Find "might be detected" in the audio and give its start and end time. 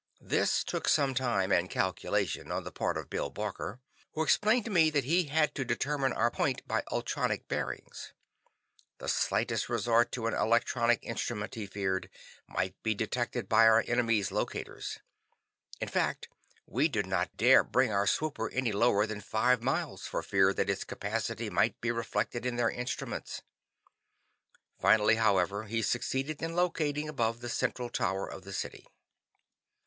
12.47-13.47